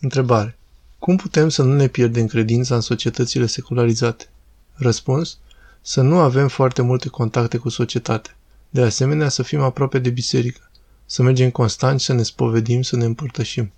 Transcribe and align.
Întrebare. 0.00 0.58
Cum 0.98 1.16
putem 1.16 1.48
să 1.48 1.62
nu 1.62 1.74
ne 1.74 1.86
pierdem 1.86 2.26
credința 2.26 2.74
în 2.74 2.80
societățile 2.80 3.46
secularizate? 3.46 4.28
Răspuns. 4.74 5.38
Să 5.80 6.00
nu 6.00 6.18
avem 6.18 6.48
foarte 6.48 6.82
multe 6.82 7.08
contacte 7.08 7.56
cu 7.56 7.68
societatea. 7.68 8.36
De 8.70 8.82
asemenea, 8.82 9.28
să 9.28 9.42
fim 9.42 9.60
aproape 9.60 9.98
de 9.98 10.10
biserică. 10.10 10.70
Să 11.06 11.22
mergem 11.22 11.50
constant 11.50 12.00
și 12.00 12.06
să 12.06 12.12
ne 12.12 12.22
spovedim, 12.22 12.82
să 12.82 12.96
ne 12.96 13.04
împărtășim. 13.04 13.72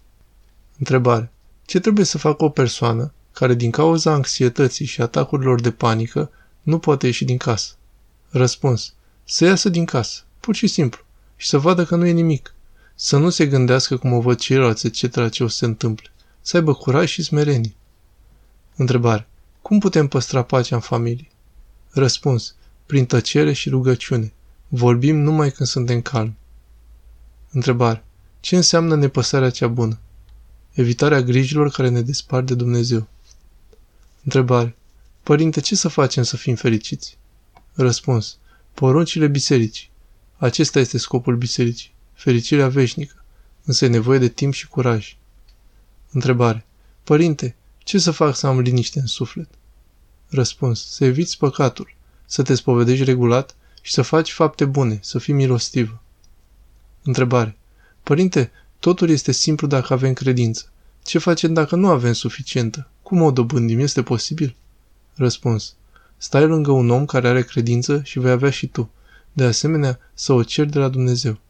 Întrebare. 0.78 1.32
Ce 1.64 1.80
trebuie 1.80 2.04
să 2.04 2.18
facă 2.18 2.44
o 2.44 2.48
persoană 2.48 3.12
care 3.32 3.54
din 3.54 3.70
cauza 3.70 4.12
anxietății 4.12 4.86
și 4.86 5.00
atacurilor 5.00 5.60
de 5.60 5.70
panică 5.70 6.30
nu 6.62 6.78
poate 6.78 7.06
ieși 7.06 7.24
din 7.24 7.36
casă? 7.36 7.74
Răspuns. 8.28 8.94
Să 9.24 9.44
iasă 9.44 9.68
din 9.68 9.84
casă, 9.84 10.22
pur 10.40 10.54
și 10.54 10.66
simplu, 10.66 11.02
și 11.36 11.48
să 11.48 11.58
vadă 11.58 11.84
că 11.84 11.96
nu 11.96 12.06
e 12.06 12.10
nimic. 12.10 12.54
Să 12.94 13.16
nu 13.16 13.30
se 13.30 13.46
gândească 13.46 13.96
cum 13.96 14.12
o 14.12 14.20
văd 14.20 14.38
ceilalți, 14.38 14.86
etc. 14.86 15.30
ce 15.30 15.44
o 15.44 15.48
să 15.48 15.56
se 15.56 15.64
întâmple. 15.64 16.10
Să 16.40 16.56
aibă 16.56 16.74
curaj 16.74 17.10
și 17.10 17.22
smerenie. 17.22 17.74
Întrebare. 18.76 19.26
Cum 19.62 19.78
putem 19.78 20.08
păstra 20.08 20.42
pacea 20.42 20.74
în 20.74 20.80
familie? 20.80 21.28
Răspuns. 21.90 22.54
Prin 22.86 23.06
tăcere 23.06 23.52
și 23.52 23.68
rugăciune. 23.68 24.32
Vorbim 24.68 25.16
numai 25.16 25.50
când 25.50 25.68
suntem 25.68 26.00
calmi. 26.00 26.36
Întrebare. 27.50 28.04
Ce 28.40 28.56
înseamnă 28.56 28.94
nepăsarea 28.94 29.50
cea 29.50 29.68
bună? 29.68 29.98
Evitarea 30.72 31.22
grijilor 31.22 31.70
care 31.70 31.88
ne 31.88 32.02
despart 32.02 32.46
de 32.46 32.54
Dumnezeu. 32.54 33.08
Întrebare. 34.24 34.76
Părinte, 35.22 35.60
ce 35.60 35.76
să 35.76 35.88
facem 35.88 36.22
să 36.22 36.36
fim 36.36 36.54
fericiți? 36.54 37.18
Răspuns. 37.72 38.38
Poruncile 38.74 39.26
bisericii. 39.26 39.90
Acesta 40.36 40.78
este 40.78 40.98
scopul 40.98 41.36
bisericii. 41.36 41.94
Fericirea 42.22 42.68
veșnică. 42.68 43.24
Însă 43.64 43.84
e 43.84 43.88
nevoie 43.88 44.18
de 44.18 44.28
timp 44.28 44.52
și 44.52 44.68
curaj. 44.68 45.16
Întrebare. 46.10 46.64
Părinte, 47.04 47.54
ce 47.78 47.98
să 47.98 48.10
fac 48.10 48.36
să 48.36 48.46
am 48.46 48.60
liniște 48.60 49.00
în 49.00 49.06
suflet? 49.06 49.48
Răspuns. 50.28 50.86
Să 50.90 51.04
eviți 51.04 51.38
păcatul, 51.38 51.94
să 52.26 52.42
te 52.42 52.54
spovedești 52.54 53.04
regulat 53.04 53.56
și 53.80 53.92
să 53.92 54.02
faci 54.02 54.32
fapte 54.32 54.64
bune, 54.64 54.98
să 55.02 55.18
fii 55.18 55.34
milostivă. 55.34 56.02
Întrebare. 57.02 57.56
Părinte, 58.02 58.50
totul 58.78 59.10
este 59.10 59.32
simplu 59.32 59.66
dacă 59.66 59.92
avem 59.92 60.12
credință. 60.12 60.70
Ce 61.04 61.18
facem 61.18 61.52
dacă 61.52 61.76
nu 61.76 61.88
avem 61.88 62.12
suficientă? 62.12 62.88
Cum 63.02 63.22
o 63.22 63.30
dobândim? 63.30 63.78
Este 63.78 64.02
posibil? 64.02 64.54
Răspuns. 65.14 65.74
Stai 66.16 66.46
lângă 66.46 66.70
un 66.70 66.90
om 66.90 67.04
care 67.04 67.28
are 67.28 67.42
credință 67.42 68.00
și 68.04 68.18
vei 68.18 68.30
avea 68.30 68.50
și 68.50 68.66
tu. 68.66 68.90
De 69.32 69.44
asemenea, 69.44 69.98
să 70.14 70.32
o 70.32 70.42
ceri 70.42 70.70
de 70.70 70.78
la 70.78 70.88
Dumnezeu. 70.88 71.40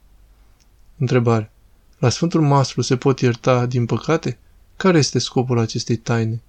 Întrebare. 1.03 1.51
La 1.99 2.09
Sfântul 2.09 2.41
Maslu 2.41 2.83
se 2.83 2.97
pot 2.97 3.21
ierta 3.21 3.67
din 3.67 3.87
păcate? 3.87 4.39
Care 4.77 4.99
este 4.99 5.19
scopul 5.19 5.59
acestei 5.59 5.97
taine? 5.97 6.43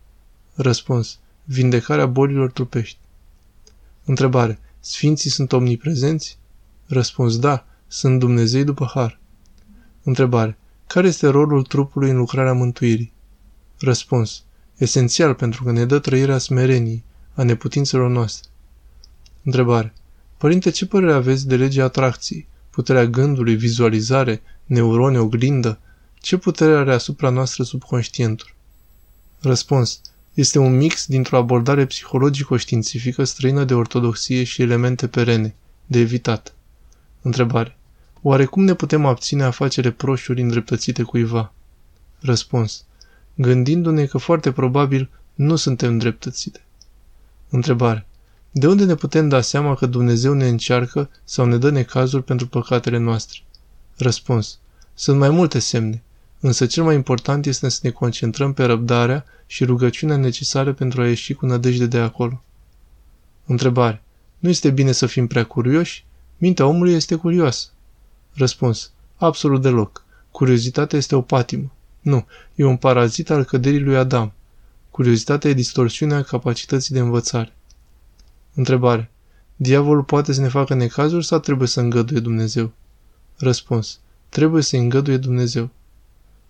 Răspuns. 0.54 1.20
Vindecarea 1.44 2.06
bolilor 2.06 2.52
trupești. 2.52 2.98
Întrebare. 4.06 4.60
Sfinții 4.80 5.30
sunt 5.30 5.52
omniprezenți? 5.52 6.38
Răspuns. 6.86 7.40
Da, 7.40 7.66
sunt 7.88 8.20
Dumnezei 8.20 8.64
după 8.64 8.92
har. 8.94 9.20
Întrebare. 10.04 10.58
Care 10.88 11.08
este 11.08 11.28
rolul 11.28 11.64
trupului 11.64 12.10
în 12.10 12.18
lucrarea 12.18 12.54
mântuirii? 12.54 13.14
Răspuns. 13.80 14.44
Esențial 14.78 15.34
pentru 15.34 15.64
că 15.64 15.72
ne 15.72 15.86
dă 15.86 16.00
trăirea 16.00 16.38
smereniei, 16.38 17.04
a 17.34 17.44
neputințelor 17.44 18.10
noastre. 18.10 18.50
Întrebare. 19.44 19.94
Părinte, 20.38 20.70
ce 20.70 20.86
părere 20.86 21.14
aveți 21.14 21.48
de 21.48 21.56
legea 21.56 21.84
atracției, 21.84 22.48
puterea 22.74 23.06
gândului, 23.06 23.56
vizualizare, 23.56 24.42
neurone, 24.66 25.20
oglindă? 25.20 25.80
Ce 26.16 26.38
putere 26.38 26.76
are 26.76 26.94
asupra 26.94 27.30
noastră 27.30 27.64
subconștientul? 27.64 28.54
Răspuns. 29.40 30.02
Este 30.34 30.60
un 30.60 30.76
mix 30.76 31.06
dintr-o 31.06 31.38
abordare 31.38 31.86
psihologico-științifică 31.86 33.24
străină 33.24 33.64
de 33.64 33.74
ortodoxie 33.74 34.44
și 34.44 34.62
elemente 34.62 35.08
perene, 35.08 35.56
de 35.86 36.00
evitat. 36.00 36.54
Întrebare. 37.22 37.78
Oare 38.22 38.46
cum 38.46 38.64
ne 38.64 38.74
putem 38.74 39.06
abține 39.06 39.44
a 39.44 39.52
face 39.52 39.82
reproșuri 39.82 40.42
îndreptățite 40.42 41.04
cuiva? 41.04 41.54
Răspuns. 42.20 42.86
Gândindu-ne 43.36 44.06
că 44.06 44.18
foarte 44.18 44.52
probabil 44.52 45.10
nu 45.34 45.56
suntem 45.56 45.98
dreptățite. 45.98 46.62
Întrebare. 47.50 48.08
De 48.56 48.68
unde 48.68 48.86
ne 48.86 48.96
putem 48.96 49.30
da 49.30 49.42
seama 49.42 49.76
că 49.76 49.86
Dumnezeu 49.86 50.34
ne 50.34 50.48
încearcă 50.48 51.10
sau 51.24 51.46
ne 51.46 51.58
dă 51.58 51.70
necazuri 51.70 52.24
pentru 52.24 52.48
păcatele 52.48 52.98
noastre? 52.98 53.40
Răspuns. 53.98 54.60
Sunt 54.94 55.18
mai 55.18 55.30
multe 55.30 55.60
semne, 55.60 56.04
însă 56.40 56.66
cel 56.66 56.84
mai 56.84 56.96
important 56.96 57.46
este 57.46 57.70
să 57.70 57.80
ne 57.84 57.90
concentrăm 57.90 58.54
pe 58.54 58.64
răbdarea 58.64 59.26
și 59.46 59.64
rugăciunea 59.64 60.18
necesară 60.18 60.74
pentru 60.74 61.02
a 61.02 61.08
ieși 61.08 61.34
cu 61.34 61.46
nădejde 61.46 61.86
de 61.86 61.98
acolo. 61.98 62.44
Întrebare. 63.46 64.04
Nu 64.40 64.50
este 64.50 64.70
bine 64.70 64.92
să 64.92 65.06
fim 65.06 65.28
prea 65.28 65.44
curioși? 65.44 66.06
Mintea 66.38 66.66
omului 66.66 66.94
este 66.94 67.16
curioasă. 67.16 67.68
Răspuns. 68.34 68.92
Absolut 69.16 69.62
deloc. 69.62 70.06
Curiozitatea 70.32 70.98
este 70.98 71.16
o 71.16 71.22
patimă. 71.22 71.72
Nu, 72.02 72.26
e 72.56 72.64
un 72.64 72.78
parazit 72.78 73.30
al 73.30 73.44
căderii 73.44 73.80
lui 73.80 73.98
Adam. 73.98 74.34
Curiozitatea 74.92 75.50
e 75.50 75.54
distorsiunea 75.54 76.22
capacității 76.22 76.94
de 76.94 77.00
învățare. 77.00 77.54
Întrebare. 78.54 79.12
Diavolul 79.56 80.04
poate 80.04 80.34
să 80.34 80.42
ne 80.42 80.48
facă 80.48 80.74
necazuri 80.74 81.26
sau 81.26 81.40
trebuie 81.40 81.68
să 81.68 81.80
îngăduie 81.80 82.20
Dumnezeu? 82.20 82.72
Răspuns. 83.38 84.00
Trebuie 84.30 84.62
să 84.62 84.78
îngăduie 84.78 85.18
Dumnezeu. 85.18 85.70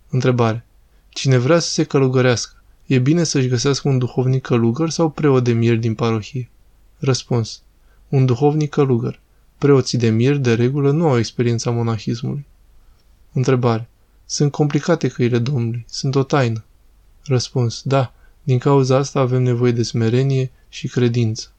Întrebare. 0.09 0.65
Cine 1.09 1.37
vrea 1.37 1.59
să 1.59 1.69
se 1.69 1.83
călugărească, 1.83 2.63
e 2.85 2.99
bine 2.99 3.23
să-și 3.23 3.47
găsească 3.47 3.87
un 3.87 3.97
duhovnic 3.97 4.41
călugăr 4.41 4.89
sau 4.89 5.09
preot 5.09 5.43
de 5.43 5.53
mieri 5.53 5.79
din 5.79 5.95
parohie? 5.95 6.49
Răspuns. 6.97 7.61
Un 8.09 8.25
duhovnic 8.25 8.69
călugăr. 8.69 9.19
Preoții 9.57 9.97
de 9.97 10.09
mieri, 10.09 10.39
de 10.39 10.53
regulă, 10.53 10.91
nu 10.91 11.07
au 11.07 11.17
experiența 11.17 11.71
monahismului. 11.71 12.45
Întrebare. 13.33 13.89
Sunt 14.25 14.51
complicate 14.51 15.07
căile 15.07 15.39
Domnului. 15.39 15.85
Sunt 15.87 16.15
o 16.15 16.23
taină. 16.23 16.63
Răspuns. 17.23 17.81
Da, 17.83 18.13
din 18.43 18.57
cauza 18.57 18.97
asta 18.97 19.19
avem 19.19 19.41
nevoie 19.41 19.71
de 19.71 19.83
smerenie 19.83 20.51
și 20.69 20.87
credință. 20.87 21.52